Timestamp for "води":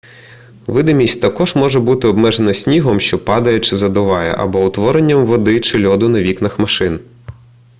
5.25-5.59